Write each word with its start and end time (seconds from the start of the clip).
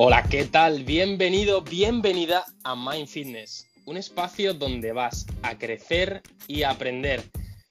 Hola, 0.00 0.22
¿qué 0.30 0.44
tal? 0.44 0.84
Bienvenido, 0.84 1.62
bienvenida 1.62 2.44
a 2.62 2.76
Mind 2.76 3.08
Fitness, 3.08 3.66
un 3.84 3.96
espacio 3.96 4.54
donde 4.54 4.92
vas 4.92 5.26
a 5.42 5.58
crecer 5.58 6.22
y 6.46 6.62
aprender. 6.62 7.24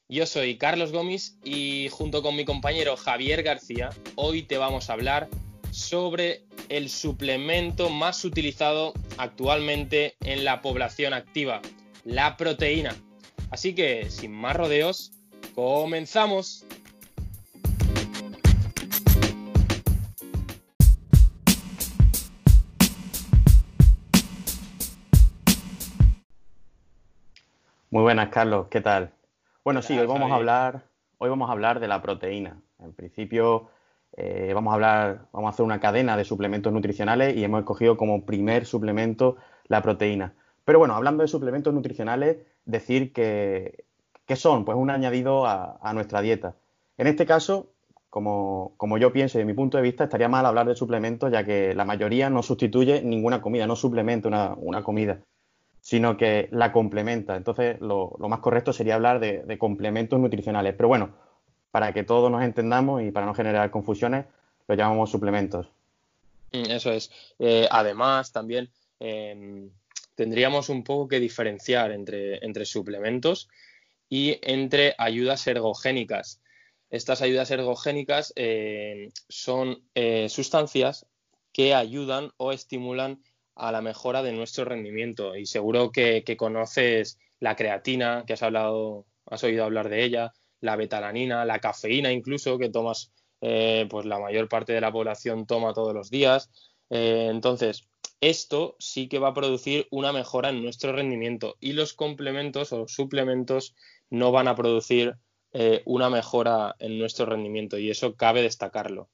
Yo 0.10 0.26
soy 0.26 0.58
Carlos 0.58 0.92
Gómez 0.92 1.38
y 1.46 1.88
junto 1.88 2.22
con 2.22 2.36
mi 2.36 2.44
compañero 2.44 2.98
Javier 2.98 3.44
García, 3.44 3.92
hoy 4.16 4.44
te 4.44 4.58
vamos 4.58 4.90
a 4.90 4.94
hablar 4.94 5.30
sobre 5.72 6.44
el 6.68 6.90
suplemento 6.90 7.90
más 7.90 8.26
utilizado 8.26 8.92
actualmente 9.18 10.18
en 10.20 10.44
la 10.44 10.62
población 10.62 11.14
activa, 11.14 11.62
la 12.04 12.36
proteína. 12.36 12.94
Así 13.52 13.74
que, 13.74 14.10
sin 14.10 14.34
más 14.34 14.58
rodeos, 14.58 15.14
comenzamos. 15.56 16.66
Muy 27.98 28.04
buenas, 28.04 28.30
Carlos, 28.30 28.68
¿qué 28.70 28.80
tal? 28.80 29.10
Bueno, 29.64 29.82
sí, 29.82 29.98
hoy 29.98 30.06
vamos 30.06 30.32
a 30.32 30.36
hablar, 30.36 30.84
hoy 31.18 31.32
vamos 31.32 31.50
a 31.50 31.54
hablar 31.54 31.80
de 31.80 31.88
la 31.88 32.00
proteína. 32.00 32.62
En 32.78 32.94
principio, 32.94 33.72
eh, 34.16 34.52
vamos 34.54 34.70
a 34.70 34.76
hablar, 34.76 35.26
vamos 35.32 35.48
a 35.48 35.50
hacer 35.50 35.66
una 35.66 35.80
cadena 35.80 36.16
de 36.16 36.24
suplementos 36.24 36.72
nutricionales 36.72 37.36
y 37.36 37.44
hemos 37.44 37.62
escogido 37.62 37.98
como 37.98 38.24
primer 38.24 38.68
suplemento 38.68 39.38
la 39.68 39.82
proteína. 39.82 40.36
Pero 40.64 40.78
bueno, 40.78 40.94
hablando 40.94 41.24
de 41.24 41.28
suplementos 41.28 41.74
nutricionales, 41.74 42.38
decir 42.66 43.14
que, 43.14 43.86
¿qué 44.28 44.36
son? 44.36 44.64
Pues 44.64 44.78
un 44.78 44.92
añadido 44.92 45.48
a, 45.48 45.92
nuestra 45.96 46.22
dieta. 46.22 46.54
En 47.00 47.08
este 47.08 47.26
caso, 47.26 47.72
como, 48.12 48.98
yo 49.00 49.12
pienso 49.12 49.40
y 49.40 49.42
de 49.42 49.46
mi 49.46 49.56
punto 49.56 49.78
de 49.78 49.82
vista, 49.82 50.04
estaría 50.04 50.30
mal 50.30 50.46
hablar 50.46 50.68
de 50.68 50.76
suplementos, 50.76 51.32
ya 51.32 51.44
que 51.44 51.74
la 51.74 51.84
mayoría 51.84 52.30
no 52.30 52.44
sustituye 52.44 53.02
ninguna 53.02 53.42
comida, 53.42 53.66
no 53.66 53.76
suplementa 53.76 54.56
una 54.56 54.84
comida 54.84 55.20
sino 55.88 56.18
que 56.18 56.50
la 56.52 56.74
complementa. 56.74 57.38
Entonces, 57.38 57.80
lo, 57.80 58.14
más 58.20 58.42
correcto 58.42 58.74
sería 58.74 58.96
hablar 58.96 59.22
de, 59.22 59.58
complementos 59.58 60.20
nutricionales. 60.20 60.74
Pero 60.76 60.90
bueno, 60.90 61.16
para 61.72 61.94
que 61.94 62.04
todos 62.04 62.30
nos 62.30 62.44
entendamos 62.44 63.02
y 63.04 63.12
para 63.12 63.26
no 63.26 63.34
generar 63.34 63.72
confusiones, 63.72 64.26
lo 64.68 64.76
llamamos 64.76 65.10
suplementos. 65.10 65.68
Mm, 66.52 66.72
eso 66.72 66.92
es. 66.92 67.10
Eh, 67.40 67.70
además, 67.72 68.34
también 68.34 68.70
em, 69.00 69.70
tendríamos 70.14 70.68
un 70.68 70.84
poco 70.84 71.08
que 71.08 71.22
diferenciar 71.22 71.94
entre, 71.94 72.46
entre 72.46 72.66
suplementos 72.66 73.48
y 74.10 74.42
entre 74.42 74.94
ayudas 74.98 75.48
ergogénicas. 75.48 76.42
Estas 76.90 77.22
ayudas 77.22 77.50
ergogénicas 77.50 78.34
eh, 78.36 79.14
son 79.30 79.84
eh, 79.96 80.28
sustancias 80.28 81.06
que 81.54 81.74
ayudan 81.74 82.32
o 82.36 82.52
estimulan 82.52 83.22
a 83.58 83.72
la 83.72 83.82
mejora 83.82 84.24
de 84.24 84.32
nuestro 84.32 84.66
rendimiento. 84.66 85.36
Y 85.36 85.46
seguro 85.46 85.92
que, 85.92 86.24
conoces 86.38 87.20
la 87.40 87.56
creatina, 87.56 88.24
que 88.26 88.34
has 88.34 88.44
hablado, 88.44 89.06
has 89.26 89.44
oído 89.44 89.64
hablar 89.64 89.90
de 89.90 90.04
ella, 90.04 90.34
la 90.62 90.76
betalanina, 90.76 91.46
la 91.46 91.60
cafeína 91.60 92.12
incluso, 92.12 92.58
que 92.58 92.70
tomas, 92.70 93.12
eh, 93.42 93.88
pues 93.90 94.06
la 94.06 94.20
mayor 94.20 94.50
parte 94.50 94.74
de 94.74 94.82
la 94.82 94.92
población 94.92 95.46
toma 95.46 95.74
todos 95.74 95.94
los 95.94 96.10
días. 96.10 96.50
Eh, 96.90 97.28
entonces, 97.30 97.88
esto 98.22 98.76
sí 98.80 99.08
que 99.08 99.20
va 99.20 99.30
a 99.30 99.34
producir 99.34 99.88
una 99.92 100.12
mejora 100.12 100.50
en 100.50 100.64
nuestro 100.64 100.92
rendimiento 100.94 101.56
y 101.60 101.74
los 101.74 101.94
complementos 101.94 102.74
o 102.74 102.88
suplementos 102.88 103.76
no 104.10 104.32
van 104.32 104.48
a 104.48 104.56
producir 104.56 105.18
eh, 105.54 105.82
una 105.86 106.10
mejora 106.10 106.76
en 106.80 106.98
nuestro 106.98 107.26
rendimiento 107.26 107.78
y 107.78 107.92
eso 107.92 108.16
cabe 108.16 108.42
destacarlo. 108.42 109.10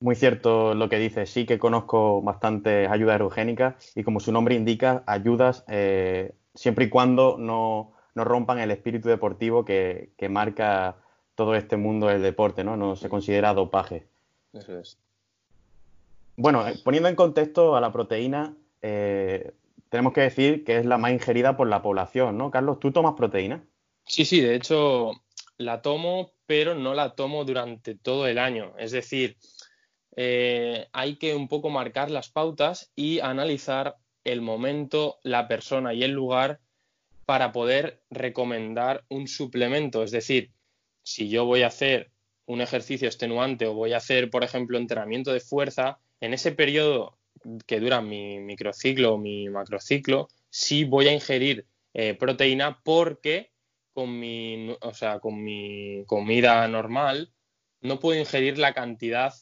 Muy 0.00 0.14
cierto 0.14 0.74
lo 0.74 0.88
que 0.88 0.98
dices. 0.98 1.30
Sí 1.30 1.46
que 1.46 1.58
conozco 1.58 2.20
bastantes 2.22 2.88
ayudas 2.90 3.12
aerogénicas 3.14 3.92
y 3.94 4.02
como 4.02 4.20
su 4.20 4.32
nombre 4.32 4.54
indica, 4.54 5.02
ayudas 5.06 5.64
eh, 5.68 6.32
siempre 6.54 6.86
y 6.86 6.88
cuando 6.88 7.36
no, 7.38 7.92
rompan 8.14 8.58
el 8.58 8.70
espíritu 8.70 9.08
deportivo 9.08 9.64
que, 9.64 10.12
marca 10.28 10.96
todo 11.34 11.54
este 11.54 11.76
mundo 11.76 12.08
del 12.08 12.22
deporte, 12.22 12.64
¿no? 12.64 12.76
No 12.76 12.96
se 12.96 13.08
considera 13.08 13.54
dopaje. 13.54 14.06
Eso 14.52 14.78
es. 14.78 14.98
Bueno, 16.36 16.66
eh, 16.66 16.74
poniendo 16.82 17.08
en 17.08 17.16
contexto 17.16 17.76
a 17.76 17.80
la 17.80 17.92
proteína, 17.92 18.54
eh, 18.82 19.52
tenemos 19.90 20.12
que 20.12 20.22
decir 20.22 20.64
que 20.64 20.78
es 20.78 20.86
la 20.86 20.98
más 20.98 21.12
ingerida 21.12 21.56
por 21.56 21.68
la 21.68 21.82
población, 21.82 22.36
¿no? 22.36 22.50
Carlos, 22.50 22.80
¿tú 22.80 22.90
tomas 22.90 23.14
proteína? 23.14 23.64
Sí, 24.06 24.24
sí, 24.24 24.40
de 24.40 24.54
hecho 24.54 25.12
la 25.58 25.82
tomo, 25.82 26.32
pero 26.46 26.74
no 26.74 26.94
la 26.94 27.14
tomo 27.14 27.44
durante 27.44 27.94
todo 27.94 28.26
el 28.26 28.38
año. 28.38 28.72
Es 28.78 28.92
decir, 28.92 29.36
eh, 30.16 30.88
hay 30.92 31.16
que 31.16 31.34
un 31.34 31.46
poco 31.46 31.70
marcar 31.70 32.10
las 32.10 32.30
pautas 32.30 32.90
y 32.96 33.20
analizar 33.20 33.96
el 34.24 34.40
momento, 34.40 35.18
la 35.22 35.46
persona 35.46 35.94
y 35.94 36.02
el 36.02 36.12
lugar 36.12 36.60
para 37.26 37.52
poder 37.52 38.02
recomendar 38.10 39.04
un 39.08 39.28
suplemento. 39.28 40.02
Es 40.02 40.10
decir, 40.10 40.50
si 41.02 41.28
yo 41.28 41.44
voy 41.44 41.62
a 41.62 41.68
hacer 41.68 42.10
un 42.46 42.60
ejercicio 42.60 43.08
extenuante 43.08 43.66
o 43.66 43.74
voy 43.74 43.92
a 43.92 43.98
hacer, 43.98 44.30
por 44.30 44.42
ejemplo, 44.42 44.78
entrenamiento 44.78 45.32
de 45.32 45.40
fuerza, 45.40 45.98
en 46.20 46.32
ese 46.32 46.52
periodo 46.52 47.18
que 47.66 47.80
dura 47.80 48.00
mi 48.00 48.38
microciclo 48.38 49.14
o 49.14 49.18
mi 49.18 49.48
macrociclo, 49.48 50.28
sí 50.50 50.84
voy 50.84 51.08
a 51.08 51.12
ingerir 51.12 51.66
eh, 51.94 52.14
proteína 52.14 52.80
porque 52.82 53.52
con 53.92 54.18
mi, 54.18 54.76
o 54.80 54.94
sea, 54.94 55.20
con 55.20 55.42
mi 55.42 56.04
comida 56.06 56.66
normal 56.68 57.32
no 57.80 58.00
puedo 58.00 58.18
ingerir 58.18 58.58
la 58.58 58.72
cantidad 58.72 59.32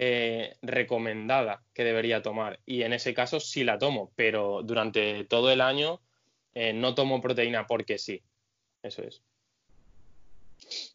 eh, 0.00 0.54
recomendada 0.62 1.64
que 1.74 1.82
debería 1.82 2.22
tomar. 2.22 2.60
Y 2.64 2.82
en 2.82 2.92
ese 2.92 3.14
caso 3.14 3.40
sí 3.40 3.64
la 3.64 3.78
tomo, 3.78 4.12
pero 4.14 4.62
durante 4.62 5.24
todo 5.24 5.50
el 5.50 5.60
año 5.60 6.00
eh, 6.54 6.72
no 6.72 6.94
tomo 6.94 7.20
proteína 7.20 7.66
porque 7.66 7.98
sí. 7.98 8.22
Eso 8.80 9.02
es. 9.02 9.24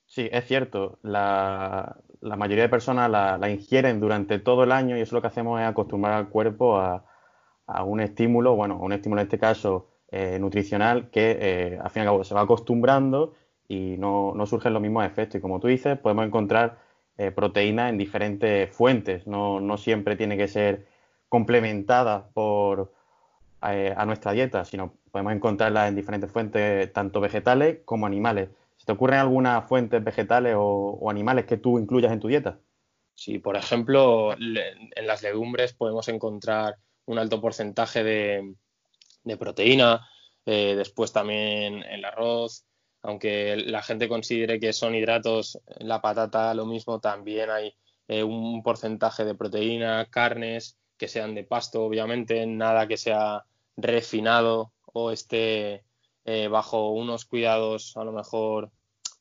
Sí, 0.06 0.30
es 0.32 0.46
cierto. 0.46 1.00
La, 1.02 1.98
mayoría 2.22 2.64
de 2.64 2.70
personas 2.70 3.12
la, 3.12 3.50
ingieren 3.50 4.00
durante 4.00 4.40
todo 4.40 4.64
el 4.64 4.72
año 4.72 4.98
y 4.98 5.02
eso 5.02 5.16
lo 5.16 5.22
que 5.22 5.28
hacemos 5.28 5.60
es 5.60 5.68
acostumbrar 5.68 6.14
al 6.14 6.30
cuerpo 6.30 6.78
a, 6.78 7.04
un 7.86 8.00
estímulo, 8.00 8.56
bueno, 8.56 8.80
un 8.80 8.94
estímulo 8.94 9.20
en 9.20 9.28
este 9.28 9.40
caso 9.40 9.90
eh, 10.12 10.38
nutricional 10.40 11.10
que 11.10 11.78
al 11.82 11.90
fin 11.90 12.02
y 12.02 12.04
al 12.04 12.08
cabo 12.08 12.24
se 12.24 12.36
va 12.36 12.42
acostumbrando 12.42 13.34
y 13.68 13.98
no, 13.98 14.34
no 14.34 14.46
surgen 14.46 14.72
los 14.72 14.82
mismos 14.82 15.06
efectos. 15.06 15.40
Y 15.40 15.42
como 15.42 15.60
tú 15.60 15.68
dices, 15.68 15.98
podemos 16.00 16.26
encontrar 16.26 16.78
eh, 17.18 17.32
proteína 17.32 17.90
en 17.90 17.98
diferentes 17.98 18.76
fuentes, 18.76 19.28
no, 19.28 19.78
siempre 19.78 20.16
tiene 20.16 20.36
que 20.36 20.48
ser 20.48 20.88
complementada 21.30 22.30
por, 22.34 22.92
eh, 23.68 23.94
a 23.96 24.06
nuestra 24.06 24.32
dieta, 24.32 24.66
sino 24.66 24.96
podemos 25.12 25.34
encontrarla 25.34 25.88
en 25.88 25.96
diferentes 25.96 26.32
fuentes, 26.32 26.92
tanto 26.92 27.22
vegetales 27.22 27.80
como 27.86 28.08
animales. 28.08 28.50
¿Se 28.78 28.86
te 28.86 28.92
ocurren 28.94 29.20
algunas 29.20 29.68
fuentes 29.68 30.04
vegetales 30.04 30.56
o, 30.58 31.10
animales 31.10 31.46
que 31.46 31.58
tú 31.58 31.78
incluyas 31.78 32.12
en 32.12 32.20
tu 32.20 32.28
dieta? 32.28 32.58
Sí, 33.16 33.38
por 33.38 33.56
ejemplo, 33.56 34.34
en 34.34 35.08
las 35.08 35.22
legumbres 35.22 35.74
podemos 35.74 36.08
encontrar 36.08 36.78
un 37.06 37.20
alto 37.20 37.40
porcentaje 37.40 38.04
de, 38.04 39.38
proteína, 39.38 40.08
eh, 40.46 40.74
después 40.76 41.14
también 41.14 41.84
el 41.84 42.04
arroz, 42.06 42.66
aunque 43.04 43.58
la 43.58 43.84
gente 43.84 44.08
considere 44.08 44.60
que 44.60 44.74
son 44.74 44.96
hidratos, 44.96 45.60
la 45.80 46.02
patata 46.02 46.54
lo 46.54 46.66
mismo, 46.66 47.00
también 47.00 47.50
hay 47.50 47.76
eh, 48.08 48.24
un 48.24 48.64
porcentaje 48.64 49.26
de 49.26 49.36
proteína, 49.36 50.08
carnes 50.10 50.78
que 50.98 51.08
sean 51.08 51.36
de 51.36 51.44
pasto, 51.44 51.84
obviamente, 51.84 52.46
nada 52.46 52.88
que 52.88 52.98
sea 52.98 53.44
refinado 53.76 54.72
o 54.86 55.12
esté 55.12 55.84
eh, 56.26 56.48
bajo 56.48 56.92
unos 56.92 57.26
cuidados 57.26 57.98
a 57.98 58.06
lo 58.06 58.14
mejor 58.14 58.72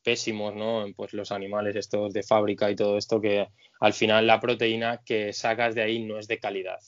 pésimos, 0.04 0.54
¿no? 0.54 0.84
Pues 0.94 1.12
los 1.12 1.32
animales 1.32 1.74
estos 1.74 2.12
de 2.12 2.22
fábrica 2.22 2.70
y 2.70 2.76
todo 2.76 2.96
esto 2.96 3.20
que 3.20 3.48
al 3.80 3.92
final 3.92 4.26
la 4.26 4.40
proteína 4.40 4.98
que 5.04 5.32
sacas 5.32 5.74
de 5.74 5.82
ahí 5.82 6.04
no 6.04 6.18
es 6.18 6.28
de 6.28 6.38
calidad. 6.38 6.78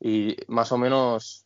Y 0.00 0.36
más 0.46 0.70
o 0.70 0.78
menos 0.78 1.44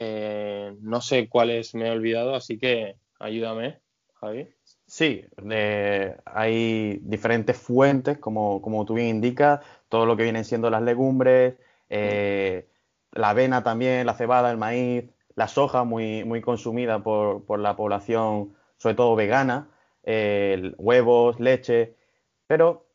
eh, 0.00 0.74
no 0.80 1.00
sé 1.00 1.28
cuáles 1.28 1.76
me 1.76 1.86
he 1.86 1.90
olvidado, 1.92 2.34
así 2.34 2.58
que 2.58 2.96
Ayúdame, 3.22 3.78
Javi. 4.14 4.48
Sí, 4.84 5.24
hay 6.24 6.98
diferentes 7.02 7.56
fuentes, 7.56 8.18
como, 8.18 8.60
como, 8.60 8.84
tú 8.84 8.94
bien 8.94 9.08
indicas, 9.08 9.60
todo 9.88 10.06
lo 10.06 10.16
que 10.16 10.24
vienen 10.24 10.44
siendo 10.44 10.70
las 10.70 10.82
legumbres, 10.82 11.54
eh, 11.88 12.68
la 13.12 13.30
avena 13.30 13.62
también, 13.62 14.06
la 14.06 14.14
cebada, 14.14 14.50
el 14.50 14.58
maíz, 14.58 15.04
la 15.36 15.46
soja, 15.46 15.84
muy, 15.84 16.24
muy 16.24 16.40
consumida 16.40 17.02
por, 17.02 17.58
la 17.60 17.76
población, 17.76 18.56
sobre 18.76 18.96
todo 18.96 19.14
vegana, 19.14 19.68
huevos, 20.04 21.38
leche, 21.38 21.94
pero 22.48 22.88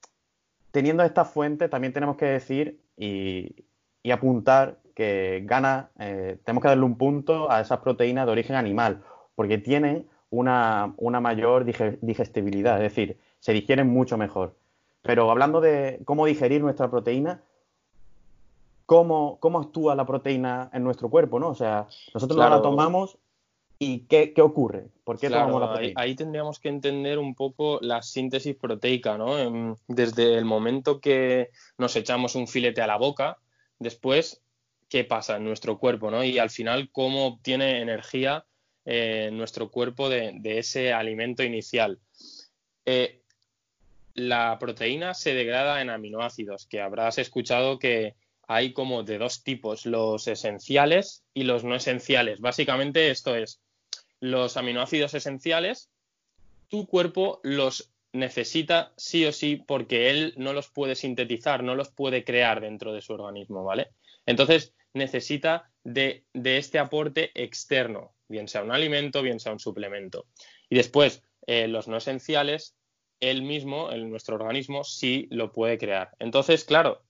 teniendo 0.71 1.03
estas 1.03 1.31
fuentes 1.31 1.69
también 1.69 1.93
tenemos 1.93 2.17
que 2.17 2.25
decir 2.25 2.81
y, 2.97 3.63
apuntar 4.11 4.79
que 4.95 5.41
gana, 5.45 5.91
eh, 5.99 6.37
tenemos 6.43 6.61
que 6.61 6.69
darle 6.69 6.85
un 6.85 6.97
punto 6.97 7.51
a 7.51 7.59
esas 7.61 7.79
proteínas 7.79 8.25
de 8.25 8.31
origen 8.31 8.55
animal, 8.55 9.03
porque 9.35 9.57
tienen 9.57 10.07
una, 10.29 10.93
mayor 11.21 11.65
digestibilidad, 11.65 12.77
es 12.77 12.93
decir, 12.93 13.17
se 13.39 13.53
digieren 13.53 13.87
mucho 13.87 14.17
mejor. 14.17 14.55
Pero 15.01 15.29
hablando 15.31 15.61
de 15.61 16.01
cómo 16.05 16.25
digerir 16.25 16.61
nuestra 16.61 16.89
proteína, 16.89 17.41
cómo, 18.85 19.37
cómo 19.39 19.59
actúa 19.59 19.95
la 19.95 20.05
proteína 20.05 20.69
en 20.73 20.83
nuestro 20.83 21.09
cuerpo, 21.09 21.39
¿no? 21.39 21.49
O 21.49 21.55
sea, 21.55 21.87
nosotros 22.13 22.37
la 22.37 22.61
tomamos 22.61 23.17
y 23.79 23.99
¿qué, 23.99 24.33
ocurre? 24.41 24.87
¿Por 25.03 25.19
qué 25.19 25.29
tomamos 25.29 25.61
la 25.61 25.71
proteína? 25.71 26.01
Ahí, 26.01 26.15
tendríamos 26.15 26.59
que 26.59 26.69
entender 26.69 27.19
un 27.19 27.35
poco 27.35 27.79
la 27.81 28.01
síntesis 28.01 28.55
proteica, 28.55 29.17
¿no? 29.17 29.75
Desde 29.87 30.35
el 30.37 30.45
momento 30.45 30.99
que 30.99 31.51
nos 31.77 31.95
echamos 31.95 32.35
un 32.35 32.47
filete 32.47 32.81
a 32.81 32.87
la 32.87 32.97
boca, 32.97 33.37
después, 33.79 34.41
¿qué 34.89 35.03
pasa 35.03 35.37
en 35.37 35.45
nuestro 35.45 35.77
cuerpo, 35.77 36.11
¿no? 36.11 36.23
Y 36.23 36.39
al 36.39 36.49
final, 36.49 36.89
¿cómo 36.91 37.27
obtiene 37.27 37.81
energía 37.81 38.45
eh, 38.87 39.29
nuestro 39.31 39.69
cuerpo 39.69 40.09
de, 40.09 40.39
ese 40.43 40.93
alimento 40.93 41.43
inicial? 41.43 41.99
Eh, 42.85 43.21
la 44.13 44.57
proteína 44.59 45.13
se 45.13 45.33
degrada 45.33 45.81
en 45.81 45.91
aminoácidos, 45.91 46.65
que 46.65 46.81
habrás 46.81 47.19
escuchado 47.19 47.77
que 47.77 48.15
hay 48.47 48.73
como 48.73 49.03
de 49.03 49.17
dos 49.17 49.43
tipos, 49.43 49.85
los 49.85 50.27
esenciales 50.27 51.23
y 51.33 51.43
los 51.43 51.63
no 51.63 51.75
esenciales. 51.75 52.39
Básicamente 52.39 53.11
esto 53.11 53.35
es, 53.35 53.61
los 54.19 54.57
aminoácidos 54.57 55.13
esenciales, 55.13 55.89
tu 56.69 56.87
cuerpo 56.87 57.39
los 57.43 57.91
necesita 58.13 58.93
sí 58.97 59.25
o 59.25 59.31
sí 59.31 59.57
porque 59.57 60.09
él 60.09 60.33
no 60.37 60.53
los 60.53 60.69
puede 60.69 60.95
sintetizar, 60.95 61.63
no 61.63 61.75
los 61.75 61.89
puede 61.89 62.23
crear 62.23 62.61
dentro 62.61 62.93
de 62.93 63.01
su 63.01 63.13
organismo, 63.13 63.63
¿vale? 63.63 63.89
Entonces 64.25 64.73
necesita 64.93 65.69
de, 65.83 66.25
este 66.33 66.79
aporte 66.79 67.31
externo, 67.33 68.13
bien 68.27 68.47
sea 68.47 68.63
un 68.63 68.71
alimento, 68.71 69.21
bien 69.21 69.39
sea 69.39 69.53
un 69.53 69.59
suplemento. 69.59 70.25
Y 70.69 70.75
después, 70.75 71.23
eh, 71.45 71.67
los 71.67 71.87
no 71.87 71.97
esenciales, 71.97 72.75
él 73.19 73.41
mismo, 73.41 73.91
en 73.91 74.09
nuestro 74.09 74.35
organismo, 74.35 74.83
sí 74.83 75.27
lo 75.31 75.51
puede 75.51 75.77
crear. 75.77 76.11
Entonces, 76.19 76.63
claro, 76.63 77.03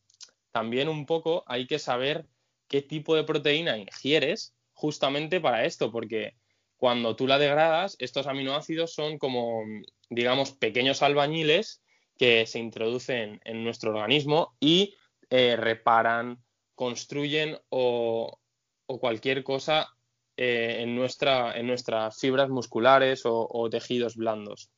también 0.52 0.90
un 0.90 1.06
poco 1.06 1.44
hay 1.48 1.68
que 1.68 1.80
saber 1.80 2.26
qué 2.68 2.82
tipo 2.82 3.16
de 3.16 3.24
proteína 3.24 3.78
ingieres 3.78 4.56
justamente 4.74 5.42
para 5.42 5.66
esto, 5.66 5.92
porque 5.92 6.36
cuando 6.78 7.16
tú 7.16 7.28
la 7.28 7.40
degradas, 7.40 7.96
estos 8.00 8.28
aminoácidos 8.28 8.94
son 8.94 9.18
como, 9.18 9.64
digamos, 10.10 10.52
pequeños 10.52 11.02
albañiles 11.02 11.82
que 12.18 12.46
se 12.46 12.60
introducen 12.60 13.42
en 13.44 13.64
nuestro 13.64 13.92
organismo 13.92 14.56
y 14.60 14.96
eh, 15.30 15.56
reparan, 15.56 16.44
construyen 16.76 17.58
o, 17.70 18.40
cualquier 18.86 19.44
cosa 19.44 19.90
eh, 20.40 20.84
en, 20.84 20.96
nuestra, 20.96 21.58
en, 21.58 21.66
nuestras 21.66 22.20
fibras 22.20 22.48
musculares 22.48 23.24
o, 23.26 23.68
tejidos 23.72 24.16
blandos. 24.16 24.70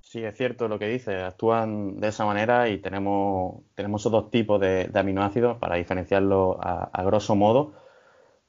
Sí, 0.00 0.24
es 0.24 0.34
cierto 0.38 0.68
lo 0.68 0.78
que 0.78 0.88
dice. 0.88 1.22
Actúan 1.22 2.00
de 2.00 2.08
esa 2.08 2.24
manera 2.24 2.70
y 2.70 2.78
tenemos, 2.78 3.62
tenemos 3.74 4.00
esos 4.00 4.10
dos 4.10 4.30
tipos 4.30 4.58
de, 4.58 4.90
aminoácidos 4.94 5.58
para 5.58 5.76
diferenciarlo 5.76 6.58
a, 6.62 7.02
grosso 7.04 7.34
modo. 7.34 7.74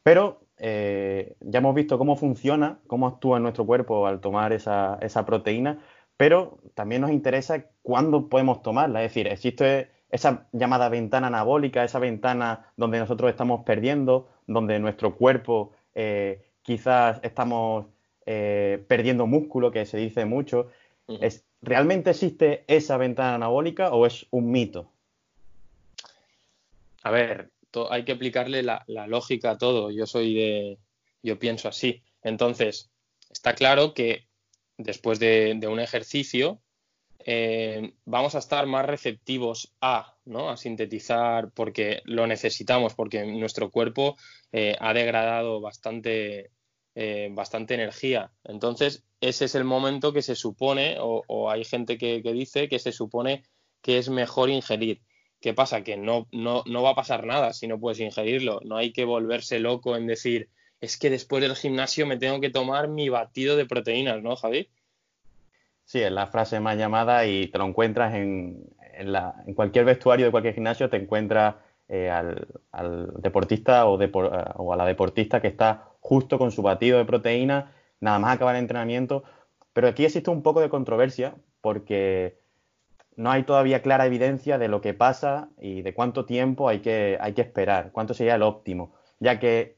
Pero 0.04 0.40
eh, 0.58 1.36
ya 1.42 1.60
hemos 1.60 1.76
visto 1.76 1.98
cómo 1.98 2.16
funciona, 2.16 2.80
cómo 2.88 3.06
actúa 3.06 3.36
en 3.36 3.44
nuestro 3.44 3.66
cuerpo 3.66 4.08
al 4.08 4.22
tomar 4.22 4.54
esa, 4.54 5.26
proteína, 5.26 5.84
pero 6.16 6.60
también 6.76 7.02
nos 7.02 7.12
interesa 7.12 7.66
cuándo 7.82 8.30
podemos 8.30 8.62
tomarla. 8.62 9.04
Es 9.04 9.12
decir, 9.12 9.28
existe 9.28 9.90
esa 10.10 10.48
llamada 10.52 10.90
ventana 10.90 11.28
anabólica, 11.28 11.84
esa 11.84 12.00
ventana 12.00 12.72
donde 12.78 13.00
nosotros 13.00 13.30
estamos 13.30 13.64
perdiendo, 13.66 14.30
donde 14.48 14.80
nuestro 14.80 15.16
cuerpo 15.16 15.72
eh, 15.94 16.42
quizás 16.62 17.20
estamos 17.24 17.86
eh, 18.26 18.84
perdiendo 18.88 19.28
músculo, 19.28 19.72
que 19.72 19.86
se 19.86 19.98
dice 19.98 20.26
mucho. 20.26 20.70
¿Realmente 21.62 22.12
existe 22.12 22.64
esa 22.68 22.98
ventana 22.98 23.36
anabólica 23.36 23.92
o 23.92 24.06
es 24.06 24.28
un 24.30 24.52
mito? 24.52 24.92
A 27.04 27.12
ver, 27.12 27.52
hay 27.90 28.06
que 28.06 28.14
aplicarle 28.14 28.64
la, 28.64 28.84
lógica 29.08 29.52
a 29.52 29.58
todo. 29.58 29.92
Yo 29.92 30.06
soy 30.06 30.34
de, 30.34 30.78
yo 31.24 31.38
pienso 31.40 31.68
así. 31.68 32.04
Entonces, 32.24 32.90
está 33.30 33.54
claro 33.54 33.94
que 33.94 34.28
después 34.78 35.20
de, 35.20 35.60
un 35.70 35.80
ejercicio 35.80 36.60
eh, 37.28 37.96
vamos 38.06 38.36
a 38.36 38.40
estar 38.40 38.68
más 38.68 38.86
receptivos 38.86 39.74
a, 39.82 40.16
¿no? 40.26 40.50
a 40.50 40.58
sintetizar 40.58 41.52
porque 41.52 42.02
lo 42.06 42.28
necesitamos, 42.28 42.94
porque 42.94 43.26
nuestro 43.26 43.72
cuerpo 43.72 44.16
eh, 44.52 44.76
ha 44.80 44.94
degradado 44.94 45.60
bastante, 45.60 46.52
eh, 46.94 47.30
bastante 47.32 47.74
energía. 47.74 48.32
Entonces, 48.44 49.04
ese 49.22 49.46
es 49.46 49.56
el 49.56 49.64
momento 49.64 50.14
que 50.14 50.22
se 50.22 50.36
supone, 50.36 50.98
o, 51.00 51.50
hay 51.50 51.64
gente 51.66 51.98
que 51.98 52.22
dice 52.22 52.70
que 52.70 52.78
se 52.80 52.92
supone 52.92 53.44
que 53.82 53.98
es 53.98 54.10
mejor 54.10 54.50
ingerir. 54.52 55.02
¿Qué 55.40 55.54
pasa? 55.54 55.84
Que 55.84 55.98
no, 55.98 56.28
no, 56.32 56.64
no 56.66 56.82
va 56.82 56.92
a 56.92 56.96
pasar 56.96 57.26
nada 57.26 57.54
si 57.54 57.68
no 57.68 57.80
puedes 57.80 58.00
ingerirlo. 58.00 58.62
No 58.64 58.78
hay 58.78 58.92
que 58.94 59.06
volverse 59.06 59.60
loco 59.60 59.96
en 59.96 60.08
decir, 60.08 60.50
es 60.82 60.98
que 60.98 61.10
después 61.10 61.42
del 61.42 61.56
gimnasio 61.56 62.08
me 62.08 62.18
tengo 62.18 62.40
que 62.40 62.50
tomar 62.50 62.88
mi 62.88 63.10
batido 63.10 63.56
de 63.56 63.66
proteínas, 63.66 64.22
¿no, 64.24 64.36
Javi? 64.36 64.70
Sí, 65.86 66.02
es 66.02 66.12
la 66.12 66.28
frase 66.28 66.60
más 66.60 66.78
llamada 66.78 67.26
y 67.28 67.48
te 67.48 67.60
lo 67.60 67.66
encuentras 67.66 68.16
en, 68.16 68.66
en, 68.94 69.54
cualquier 69.54 69.86
vestuario 69.86 70.26
de 70.26 70.32
cualquier 70.32 70.56
gimnasio, 70.56 70.90
te 70.90 70.98
encuentras 70.98 71.56
eh, 71.88 72.10
al, 72.10 72.48
deportista 73.20 73.86
o, 73.86 74.00
o, 74.00 74.74
a 74.74 74.76
la 74.76 74.86
deportista 74.86 75.42
que 75.42 75.48
está 75.48 75.92
justo 76.00 76.40
con 76.40 76.52
su 76.52 76.64
batido 76.64 76.98
de 76.98 77.06
proteína, 77.06 77.72
nada 78.00 78.18
más 78.20 78.36
acabar 78.36 78.56
el 78.56 78.62
entrenamiento. 78.62 79.24
Pero 79.74 79.88
aquí 79.88 80.06
existe 80.06 80.32
un 80.32 80.42
poco 80.42 80.62
de 80.62 80.70
controversia 80.70 81.36
porque 81.62 82.40
no 83.16 83.30
hay 83.32 83.44
todavía 83.44 83.82
clara 83.82 84.08
evidencia 84.08 84.58
de 84.58 84.68
lo 84.68 84.82
que 84.82 84.94
pasa 84.94 85.50
y 85.60 85.84
de 85.84 85.94
cuánto 85.94 86.26
tiempo 86.26 86.68
hay 86.68 86.80
que, 86.80 87.18
hay 87.22 87.34
que 87.34 87.42
esperar, 87.42 87.92
cuánto 87.92 88.14
sería 88.14 88.36
el 88.36 88.42
óptimo, 88.42 88.96
ya 89.20 89.40
que 89.40 89.78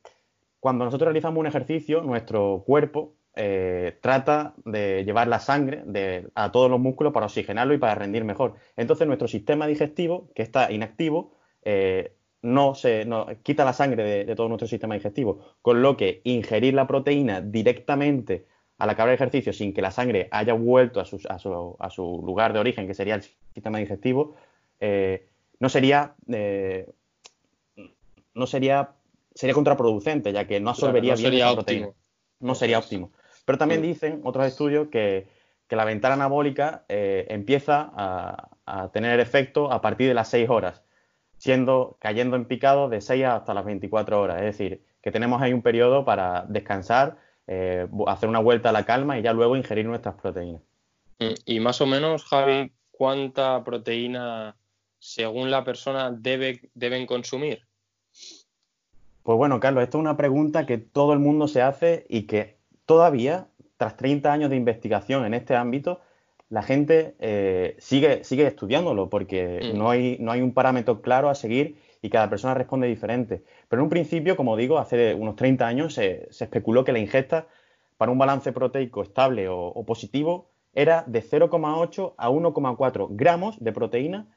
cuando 0.59 0.85
nosotros 0.85 1.07
realizamos 1.07 1.39
un 1.39 1.47
ejercicio, 1.47 2.01
nuestro 2.01 2.63
cuerpo 2.65 3.16
eh, 3.37 3.97
trata 4.01 4.53
de 4.65 5.03
llevar 5.05 5.27
la 5.27 5.39
sangre 5.39 5.83
a 6.35 6.51
todos 6.51 6.69
los 6.69 6.79
músculos 6.79 7.13
para 7.13 7.27
oxigenarlo 7.27 7.73
y 7.73 7.77
para 7.77 7.95
rendir 7.95 8.23
mejor. 8.23 8.55
Entonces 8.75 9.07
nuestro 9.07 9.27
sistema 9.27 9.67
digestivo, 9.67 10.29
que 10.35 10.43
está 10.43 10.71
inactivo, 10.71 11.33
eh, 11.63 12.13
no 12.41 12.75
se 12.75 13.07
quita 13.43 13.65
la 13.65 13.73
sangre 13.73 14.03
de, 14.03 14.25
de, 14.25 14.35
todo 14.35 14.47
nuestro 14.47 14.67
sistema 14.67 14.95
digestivo, 14.95 15.39
con 15.61 15.81
lo 15.81 15.97
que 15.97 16.21
ingerir 16.23 16.73
la 16.73 16.87
proteína 16.87 17.41
directamente 17.41 18.45
al 18.77 18.89
acabar 18.89 19.09
el 19.09 19.15
ejercicio 19.15 19.53
sin 19.53 19.73
que 19.73 19.81
la 19.81 19.91
sangre 19.91 20.27
haya 20.31 20.53
vuelto 20.53 20.99
a 20.99 21.05
su, 21.05 21.19
a 21.27 21.89
su, 21.89 22.23
lugar 22.25 22.53
de 22.53 22.59
origen, 22.59 22.87
que 22.87 22.93
sería 22.93 23.15
el 23.15 23.23
sistema 23.53 23.79
digestivo, 23.79 24.35
eh, 24.79 25.27
no 25.59 25.69
sería 25.69 26.15
no 28.33 28.45
sería 28.45 28.91
sería 29.37 29.53
contraproducente, 29.53 30.33
ya 30.33 30.47
que 30.47 30.59
no 30.59 30.71
absorbería 30.71 31.15
bien 31.15 31.39
la 31.39 31.53
proteína. 31.53 31.89
No 32.39 32.55
sería 32.55 32.79
óptimo. 32.79 33.11
Pero 33.47 33.57
también 33.57 33.81
dicen 33.81 34.19
otros 34.25 34.45
estudios 34.45 34.89
que, 34.89 35.29
la 35.69 35.85
ventana 35.85 36.15
anabólica 36.15 36.83
eh, 36.89 37.25
empieza 37.29 37.91
a, 37.95 38.49
a, 38.65 38.89
tener 38.91 39.19
efecto 39.19 39.71
a 39.71 39.81
partir 39.81 40.07
de 40.07 40.13
las 40.13 40.29
6 40.29 40.49
horas, 40.49 40.81
siendo 41.37 41.97
cayendo 41.99 42.35
en 42.35 42.45
picado 42.45 42.89
de 42.89 43.01
6 43.01 43.25
hasta 43.25 43.53
las 43.53 43.65
24 43.65 44.21
horas. 44.21 44.37
Es 44.37 44.57
decir, 44.57 44.83
que 45.01 45.11
tenemos 45.11 45.41
ahí 45.41 45.53
un 45.53 45.61
periodo 45.61 46.05
para 46.05 46.45
descansar 46.47 47.17
eh, 47.49 47.87
hacer 48.07 48.27
una 48.27 48.39
vuelta 48.39 48.69
a 48.69 48.73
la 48.73 48.83
calma 48.83 49.17
y 49.17 49.21
ya 49.21 49.31
luego 49.31 49.55
ingerir 49.55 49.85
nuestras 49.85 50.15
proteínas. 50.15 50.61
Mm, 51.19 51.33
y 51.45 51.59
más 51.61 51.79
o 51.79 51.85
menos, 51.85 52.25
Javi, 52.25 52.73
¿cuánta 52.91 53.63
proteína 53.63 54.57
según 54.99 55.49
la 55.49 55.63
persona 55.63 56.11
debe, 56.11 56.69
deben 56.73 57.05
consumir? 57.05 57.61
Pues 59.23 59.37
bueno, 59.37 59.61
Carlos, 59.61 59.83
esta 59.83 59.97
es 59.97 60.01
una 60.01 60.17
pregunta 60.17 60.65
que 60.65 60.77
todo 60.77 61.13
el 61.13 61.19
mundo 61.19 61.47
se 61.47 61.61
hace 61.61 62.05
y 62.09 62.23
que 62.23 62.56
todavía, 62.87 63.49
tras 63.77 63.95
30 63.97 64.33
años 64.33 64.49
de 64.49 64.55
investigación 64.55 65.25
en 65.25 65.35
este 65.35 65.55
ámbito, 65.55 66.01
la 66.49 66.63
gente 66.63 67.15
eh, 67.19 67.75
sigue, 67.77 68.23
sigue 68.23 68.47
estudiándolo 68.47 69.09
porque 69.09 69.71
mm. 69.73 69.77
no, 69.77 69.91
hay, 69.91 70.17
no 70.19 70.31
hay 70.31 70.41
un 70.41 70.53
parámetro 70.53 71.01
claro 71.01 71.29
a 71.29 71.35
seguir 71.35 71.77
y 72.01 72.09
cada 72.09 72.29
persona 72.29 72.53
responde 72.53 72.87
diferente. 72.87 73.43
Pero 73.67 73.81
en 73.81 73.83
un 73.83 73.89
principio, 73.89 74.35
como 74.37 74.55
digo, 74.55 74.79
hace 74.79 75.13
unos 75.13 75.35
30 75.35 75.67
años 75.67 75.93
se, 75.93 76.29
especuló 76.29 76.83
que 76.83 76.93
la 76.93 76.99
ingesta 76.99 77.47
para 77.97 78.11
un 78.11 78.17
balance 78.17 78.51
proteico 78.53 79.03
estable 79.03 79.47
o, 79.49 79.83
positivo 79.85 80.49
era 80.73 81.03
de 81.07 81.21
0,8 81.21 82.13
a 82.17 82.29
1,4 82.29 83.07
gramos 83.09 83.57
de 83.59 83.73
proteína 83.73 84.27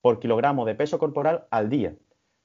por 0.00 0.18
kilogramo 0.18 0.64
de 0.64 0.74
peso 0.74 0.98
corporal 0.98 1.46
al 1.50 1.68
día. 1.68 1.94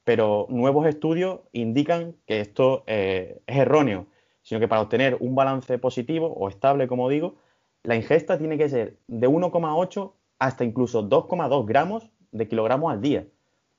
Pero 0.04 0.46
nuevos 0.50 0.86
estudios 0.86 1.40
indican 1.52 2.16
que 2.28 2.42
esto 2.42 2.84
eh, 2.86 3.42
es 3.48 3.58
erróneo, 3.58 4.08
sino 4.46 4.62
que 4.62 4.70
para 4.70 4.82
obtener 4.82 5.18
un 5.20 5.36
balance 5.36 5.78
positivo 5.80 6.28
o 6.28 6.48
estable, 6.48 6.88
como 6.88 7.10
digo, 7.10 7.36
la 7.84 7.98
ingesta 7.98 8.38
tiene 8.38 8.58
que 8.58 8.70
ser 8.70 8.96
de 9.08 9.28
1,8 9.28 10.14
hasta 10.40 10.64
incluso 10.64 11.04
2,2 11.04 11.66
gramos 11.66 12.10
de 12.32 12.48
kilogramo 12.48 12.90
al 12.90 13.02
día 13.02 13.26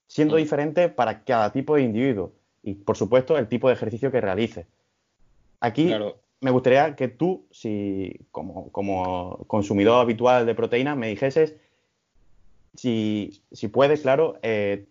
siendo 0.07 0.37
diferente 0.37 0.89
para 0.89 1.25
cada 1.25 1.53
tipo 1.53 1.77
de 1.77 1.83
individuo 1.83 2.33
y, 2.63 2.75
por 2.75 2.97
supuesto, 2.97 3.37
el 3.39 3.49
tipo 3.49 3.69
de 3.69 3.75
ejercicio 3.75 4.11
que 4.11 4.21
realice. 4.21 4.67
Aquí 5.61 5.93
me 6.41 6.51
gustaría 6.51 6.95
que 6.97 7.09
tú, 7.09 7.47
si 7.51 8.27
como, 8.31 9.45
consumidor 9.47 10.01
habitual 10.01 10.47
de 10.47 10.55
proteínas, 10.55 10.97
me 10.97 11.09
dijeses 11.09 11.57
si, 12.75 13.43
si 13.53 13.69
puedes, 13.69 14.03
claro, 14.03 14.39
eh, 14.43 14.87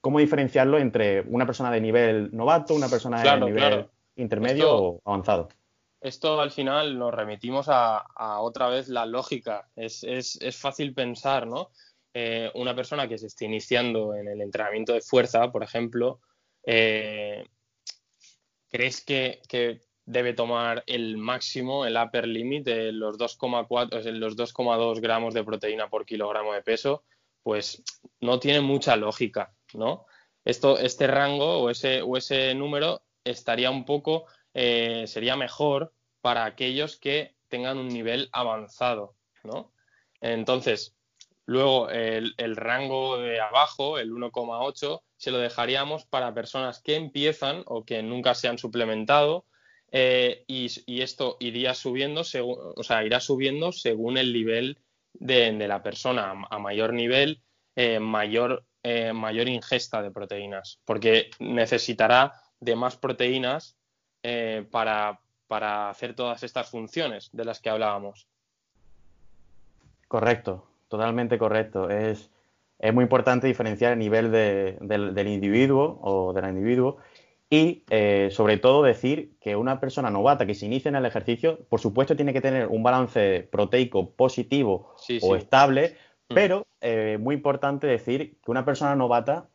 cómo 0.00 0.20
diferenciarlo 0.20 0.78
entre 0.78 1.22
una 1.22 1.46
persona 1.46 1.70
de 1.70 1.80
nivel 1.80 2.30
novato, 2.32 2.74
una 2.74 2.88
persona 2.88 3.22
de 3.22 3.40
nivel 3.44 3.88
intermedio 4.16 4.74
o 4.74 5.02
avanzado. 5.04 5.48
Esto 6.00 6.40
al 6.40 6.50
final 6.50 6.98
nos 6.98 7.12
remitimos 7.12 7.66
a, 7.68 8.04
otra 8.40 8.68
vez 8.68 8.88
la 8.88 9.06
lógica. 9.06 9.68
Es, 9.74 10.38
fácil 10.56 10.94
pensar, 10.94 11.46
¿no? 11.46 11.70
Eh, 12.14 12.50
una 12.54 12.74
persona 12.74 13.08
que 13.08 13.18
se 13.18 13.26
esté 13.26 13.46
iniciando 13.46 14.14
en 14.14 14.28
el 14.28 14.40
entrenamiento 14.40 14.92
de 14.92 15.00
fuerza, 15.00 15.50
por 15.50 15.62
ejemplo, 15.62 16.20
eh, 16.64 17.44
¿crees 18.70 19.04
que, 19.04 19.40
debe 20.08 20.34
tomar 20.34 20.84
el 20.86 21.16
máximo, 21.16 21.84
el 21.84 21.96
upper 21.96 22.28
limit 22.28 22.64
de 22.64 22.92
los 22.92 23.18
2,4, 23.18 24.12
los 24.12 24.36
2,2 24.36 25.00
gramos 25.00 25.34
de 25.34 25.42
proteína 25.42 25.88
por 25.88 26.06
kilogramo 26.06 26.52
de 26.52 26.62
peso? 26.62 27.02
Pues 27.42 27.82
no 28.20 28.38
tiene 28.38 28.60
mucha 28.60 28.94
lógica, 28.94 29.52
¿no? 29.74 30.06
Esto, 30.44 30.78
este 30.78 31.08
rango 31.08 31.58
o 31.58 31.70
ese, 31.70 32.02
o 32.02 32.16
ese 32.16 32.54
número 32.54 33.02
estaría 33.26 33.70
un 33.70 33.84
poco, 33.84 34.26
eh, 34.54 35.04
sería 35.06 35.36
mejor 35.36 35.92
para 36.20 36.44
aquellos 36.44 36.96
que 36.96 37.36
tengan 37.48 37.78
un 37.78 37.88
nivel 37.88 38.28
avanzado, 38.32 39.14
¿no? 39.44 39.72
Entonces, 40.20 40.96
luego 41.44 41.90
el, 41.90 42.56
rango 42.56 43.18
de 43.18 43.40
abajo, 43.40 43.98
el 43.98 44.12
1,8, 44.12 45.02
se 45.16 45.30
lo 45.30 45.38
dejaríamos 45.38 46.06
para 46.06 46.34
personas 46.34 46.80
que 46.80 46.96
empiezan 46.96 47.62
o 47.66 47.84
que 47.84 48.02
nunca 48.02 48.34
se 48.34 48.48
han 48.48 48.58
suplementado 48.58 49.44
eh, 49.92 50.44
y, 50.46 51.00
esto 51.02 51.36
iría 51.38 51.74
subiendo, 51.74 52.22
o 52.22 52.82
sea, 52.82 53.04
irá 53.04 53.20
subiendo 53.20 53.72
según 53.72 54.18
el 54.18 54.32
nivel 54.32 54.78
de, 55.12 55.52
la 55.68 55.82
persona. 55.82 56.32
A 56.50 56.58
mayor 56.58 56.92
nivel, 56.92 57.42
eh, 57.76 58.00
mayor, 58.00 58.64
mayor 59.14 59.48
ingesta 59.48 60.00
de 60.00 60.10
proteínas, 60.10 60.80
porque 60.84 61.30
necesitará 61.40 62.32
de 62.60 62.76
más 62.76 62.96
proteínas 62.96 63.76
eh, 64.22 64.66
para, 64.70 65.20
hacer 65.88 66.14
todas 66.14 66.42
estas 66.42 66.70
funciones 66.70 67.30
de 67.32 67.44
las 67.44 67.60
que 67.60 67.70
hablábamos. 67.70 68.26
Correcto, 70.08 70.66
totalmente 70.88 71.38
correcto. 71.38 71.90
Es, 71.90 72.30
muy 72.92 73.04
importante 73.04 73.46
diferenciar 73.46 73.92
el 73.92 73.98
nivel 73.98 74.30
del, 74.30 75.28
individuo 75.28 75.98
o 76.02 76.32
del 76.34 76.48
individuo 76.48 76.98
y 77.48 77.84
eh, 77.88 78.28
sobre 78.32 78.58
todo 78.58 78.82
decir 78.82 79.36
que 79.40 79.56
una 79.56 79.80
persona 79.80 80.10
novata 80.10 80.44
que 80.44 80.54
se 80.54 80.66
inicia 80.66 80.88
en 80.88 80.96
el 80.96 81.06
ejercicio, 81.06 81.60
por 81.68 81.80
supuesto 81.80 82.16
tiene 82.16 82.32
que 82.32 82.40
tener 82.40 82.66
un 82.66 82.82
balance 82.82 83.48
proteico 83.50 84.10
positivo 84.10 84.94
o 85.22 85.36
estable, 85.36 85.96
mm. 86.28 86.34
pero 86.34 86.66
eh, 86.80 87.16
muy 87.20 87.36
importante 87.36 87.86
decir 87.86 88.36
que 88.42 88.50
una 88.50 88.64
persona 88.64 88.96
novata 88.96 89.48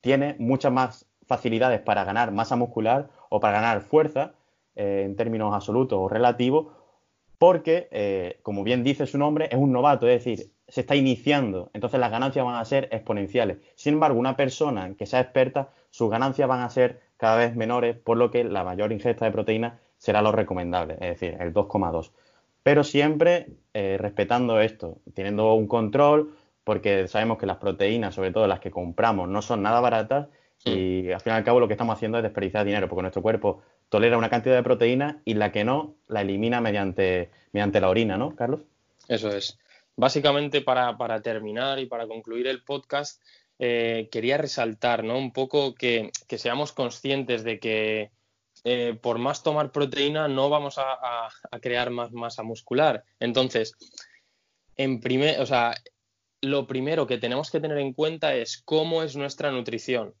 tiene 0.00 0.36
mucha 0.38 0.68
más 0.68 1.06
facilidades 1.26 1.80
para 1.80 2.04
ganar 2.04 2.32
masa 2.32 2.56
muscular 2.56 3.08
o 3.28 3.40
para 3.40 3.60
ganar 3.60 3.80
fuerza 3.80 4.34
eh, 4.76 5.02
en 5.04 5.16
términos 5.16 5.54
absolutos 5.54 5.98
o 6.00 6.08
relativos, 6.08 6.66
porque, 7.38 7.88
eh, 7.90 8.38
como 8.42 8.64
bien 8.64 8.82
dice 8.82 9.06
su 9.06 9.18
nombre, 9.18 9.48
es 9.50 9.58
un 9.58 9.72
novato, 9.72 10.08
es 10.08 10.24
decir, 10.24 10.50
se 10.66 10.80
está 10.80 10.96
iniciando, 10.96 11.70
entonces 11.74 12.00
las 12.00 12.10
ganancias 12.10 12.44
van 12.44 12.56
a 12.56 12.64
ser 12.64 12.88
exponenciales. 12.90 13.58
Sin 13.74 13.94
embargo, 13.94 14.18
una 14.18 14.36
persona 14.36 14.94
que 14.96 15.06
sea 15.06 15.20
experta, 15.20 15.70
sus 15.90 16.10
ganancias 16.10 16.48
van 16.48 16.62
a 16.62 16.70
ser 16.70 17.00
cada 17.16 17.36
vez 17.36 17.54
menores, 17.54 17.96
por 17.96 18.16
lo 18.16 18.30
que 18.30 18.44
la 18.44 18.64
mayor 18.64 18.92
ingesta 18.92 19.24
de 19.24 19.30
proteína 19.30 19.78
será 19.98 20.22
lo 20.22 20.32
recomendable, 20.32 20.94
es 20.94 21.20
decir, 21.20 21.36
el 21.38 21.52
2,2. 21.52 22.12
Pero 22.62 22.82
siempre 22.82 23.48
eh, 23.74 23.96
respetando 23.98 24.60
esto, 24.60 24.98
teniendo 25.14 25.54
un 25.54 25.68
control, 25.68 26.34
porque 26.64 27.08
sabemos 27.08 27.38
que 27.38 27.46
las 27.46 27.58
proteínas, 27.58 28.14
sobre 28.14 28.32
todo 28.32 28.46
las 28.46 28.60
que 28.60 28.70
compramos, 28.70 29.28
no 29.28 29.42
son 29.42 29.62
nada 29.62 29.80
baratas 29.80 30.28
y 30.64 31.12
al 31.12 31.20
fin 31.20 31.32
y 31.32 31.36
al 31.36 31.44
cabo 31.44 31.60
lo 31.60 31.68
que 31.68 31.74
estamos 31.74 31.94
haciendo 31.94 32.18
es 32.18 32.24
desperdiciar 32.24 32.64
dinero, 32.64 32.88
porque 32.88 33.02
nuestro 33.02 33.22
cuerpo 33.22 33.62
tolera 33.90 34.16
una 34.16 34.30
cantidad 34.30 34.54
de 34.54 34.62
proteína 34.62 35.20
y 35.24 35.34
la 35.34 35.52
que 35.52 35.64
no 35.64 35.94
la 36.08 36.22
elimina 36.22 36.60
mediante, 36.60 37.30
mediante 37.52 37.80
la 37.80 37.90
orina, 37.90 38.16
¿no, 38.16 38.34
Carlos? 38.34 38.60
Eso 39.08 39.28
es. 39.28 39.58
Básicamente, 39.96 40.62
para, 40.62 41.20
terminar 41.22 41.78
y 41.78 41.86
para 41.86 42.06
concluir 42.06 42.46
el 42.46 42.64
podcast, 42.64 43.22
eh, 43.58 44.08
quería 44.10 44.38
resaltar 44.38 45.04
¿no? 45.04 45.18
un 45.18 45.32
poco 45.32 45.74
que, 45.74 46.10
seamos 46.28 46.72
conscientes 46.72 47.44
de 47.44 47.60
que 47.60 48.10
eh, 48.64 48.98
por 49.00 49.18
más 49.18 49.42
tomar 49.42 49.70
proteína 49.70 50.26
no 50.26 50.48
vamos 50.48 50.78
a, 50.78 51.28
crear 51.60 51.90
más 51.90 52.10
masa 52.12 52.42
muscular. 52.42 53.04
Entonces, 53.20 53.74
en 54.76 55.00
primer, 55.00 55.40
o 55.40 55.46
sea, 55.46 55.74
lo 56.40 56.66
primero 56.66 57.06
que 57.06 57.18
tenemos 57.18 57.50
que 57.50 57.60
tener 57.60 57.78
en 57.78 57.92
cuenta 57.92 58.34
es 58.34 58.62
cómo 58.64 59.02
es 59.02 59.14
nuestra 59.14 59.52
nutrición 59.52 60.14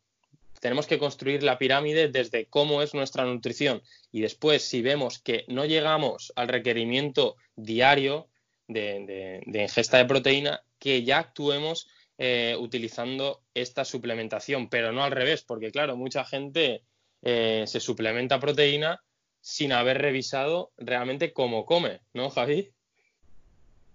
tenemos 0.64 0.86
que 0.86 0.98
construir 0.98 1.42
la 1.42 1.58
pirámide 1.58 2.08
desde 2.08 2.46
cómo 2.46 2.80
es 2.80 2.94
nuestra 2.94 3.26
nutrición 3.26 3.82
y 4.10 4.22
después 4.22 4.62
si 4.62 4.80
vemos 4.80 5.18
que 5.18 5.44
no 5.46 5.66
llegamos 5.66 6.32
al 6.36 6.48
requerimiento 6.48 7.36
diario 7.54 8.28
de, 8.66 9.42
ingesta 9.46 9.98
de 9.98 10.06
proteína, 10.06 10.62
que 10.78 11.04
ya 11.04 11.18
actuemos 11.18 11.86
eh, 12.16 12.56
utilizando 12.58 13.42
esta 13.52 13.84
suplementación, 13.84 14.70
pero 14.70 14.90
no 14.90 15.04
al 15.04 15.10
revés, 15.10 15.42
porque 15.42 15.70
claro, 15.70 15.98
mucha 15.98 16.24
gente 16.24 16.82
eh, 17.20 17.64
se 17.66 17.78
suplementa 17.78 18.40
proteína 18.40 19.02
sin 19.42 19.70
haber 19.70 20.00
revisado 20.00 20.72
realmente 20.78 21.34
cómo 21.34 21.66
come, 21.66 22.00
¿no, 22.14 22.30
Javi? 22.30 22.70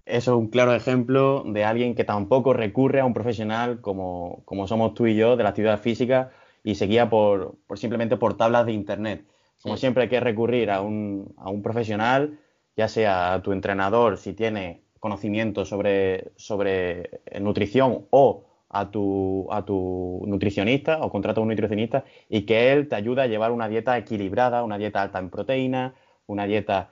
Eso 0.05 0.33
es 0.33 0.37
un 0.37 0.49
claro 0.49 0.75
ejemplo 0.75 1.43
de 1.47 1.65
alguien 1.65 1.95
que 1.95 2.03
tampoco 2.03 2.53
recurre 2.53 2.99
a 2.99 3.05
un 3.05 3.15
profesional 3.15 3.81
como, 3.81 4.43
como 4.45 4.67
somos 4.67 4.93
tú 4.93 5.07
y 5.07 5.15
yo 5.15 5.35
de 5.35 5.41
la 5.41 5.49
actividad 5.49 5.81
física 5.81 6.31
y 6.63 6.75
se 6.75 6.87
guía 6.87 7.09
por, 7.09 7.57
simplemente 7.75 8.17
por 8.17 8.37
tablas 8.37 8.65
de 8.65 8.73
internet. 8.73 9.25
Como 9.61 9.77
siempre 9.77 10.03
hay 10.03 10.09
que 10.09 10.19
recurrir 10.19 10.71
a 10.71 10.81
un, 10.81 11.33
a 11.37 11.49
un 11.49 11.61
profesional, 11.61 12.39
ya 12.77 12.87
sea 12.87 13.33
a 13.33 13.41
tu 13.41 13.51
entrenador 13.51 14.17
si 14.17 14.33
tiene 14.33 14.83
conocimiento 14.99 15.65
sobre, 15.65 16.31
sobre 16.35 17.21
nutrición 17.39 18.05
o 18.11 18.45
a 18.69 18.91
tu, 18.91 19.47
a 19.51 19.65
tu 19.65 20.23
nutricionista 20.27 20.99
o 21.01 21.11
contrata 21.11 21.39
a 21.39 21.43
un 21.43 21.49
nutricionista 21.49 22.05
y 22.29 22.43
que 22.43 22.71
él 22.71 22.87
te 22.87 22.95
ayude 22.95 23.23
a 23.23 23.27
llevar 23.27 23.51
una 23.51 23.67
dieta 23.67 23.97
equilibrada, 23.97 24.63
una 24.63 24.77
dieta 24.77 25.01
alta 25.01 25.19
en 25.19 25.29
proteína, 25.29 25.95
una 26.27 26.45
dieta 26.45 26.91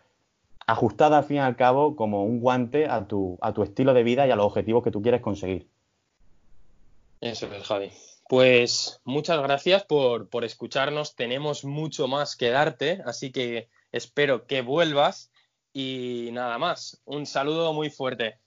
ajustada 0.65 1.19
al 1.19 1.23
fin 1.23 1.37
y 1.37 1.39
al 1.39 1.55
cabo 1.55 1.95
como 1.95 2.25
un 2.25 2.39
guante 2.39 2.87
a 2.87 3.07
tu, 3.07 3.37
a 3.41 3.53
tu 3.53 3.63
estilo 3.63 3.93
de 3.93 4.03
vida 4.03 4.27
y 4.27 4.31
a 4.31 4.35
los 4.35 4.47
objetivos 4.47 4.83
que 4.83 4.91
tú 4.91 5.01
quieres 5.01 5.21
conseguir. 5.21 5.67
Eso 7.21 7.47
es, 7.53 7.63
Javi. 7.63 7.91
Pues 8.29 8.99
muchas 9.05 9.41
gracias 9.41 9.85
por, 9.85 10.29
por, 10.29 10.43
escucharnos. 10.43 11.15
Tenemos 11.15 11.63
mucho 11.63 12.07
más 12.07 12.35
que 12.35 12.49
darte, 12.49 13.01
así 13.05 13.31
que 13.31 13.69
espero 13.91 14.45
que 14.47 14.61
vuelvas. 14.61 15.31
Y 15.71 16.29
nada 16.33 16.57
más, 16.57 17.01
un 17.05 17.25
saludo 17.25 17.71
muy 17.73 17.89
fuerte. 17.89 18.39